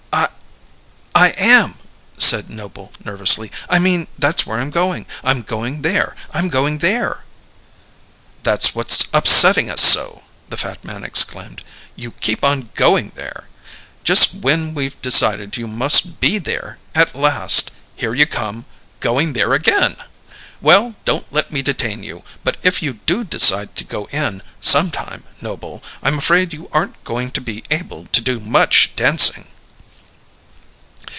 "I 1.13 1.31
am," 1.37 1.75
said 2.17 2.49
Noble 2.49 2.93
nervously. 3.03 3.51
"I 3.69 3.77
mean 3.77 4.07
that's 4.17 4.45
where 4.47 4.59
I'm 4.59 4.71
going. 4.71 5.05
I'm 5.23 5.43
going 5.43 5.83
there. 5.83 6.15
I'm 6.33 6.49
going 6.49 6.79
there." 6.79 7.25
"That's 8.41 8.73
what's 8.73 9.07
upsetting 9.13 9.69
us 9.69 9.81
so!" 9.81 10.23
the 10.49 10.57
fat 10.57 10.83
man 10.83 11.03
exclaimed. 11.03 11.63
"You 11.95 12.11
keep 12.11 12.43
on 12.43 12.69
going 12.73 13.11
there! 13.13 13.49
Just 14.03 14.33
when 14.35 14.73
we've 14.73 14.99
decided 15.01 15.57
you 15.57 15.67
must 15.67 16.19
be 16.21 16.39
there, 16.39 16.79
at 16.95 17.13
last, 17.13 17.69
here 17.95 18.15
you 18.15 18.25
come, 18.25 18.65
going 18.99 19.33
there 19.33 19.53
again. 19.53 19.97
Well, 20.59 20.95
don't 21.05 21.31
let 21.31 21.51
me 21.51 21.61
detain 21.61 22.01
you. 22.03 22.23
But 22.43 22.57
if 22.63 22.81
you 22.81 22.93
do 22.93 23.23
decide 23.23 23.75
to 23.75 23.83
go 23.83 24.05
in, 24.05 24.41
some 24.59 24.89
time, 24.89 25.23
Noble, 25.39 25.83
I'm 26.01 26.17
afraid 26.17 26.51
you 26.53 26.67
aren't 26.71 27.03
going 27.03 27.29
to 27.31 27.41
be 27.41 27.63
able 27.69 28.05
to 28.07 28.21
do 28.21 28.39
much 28.39 28.93
dancing." 28.95 29.47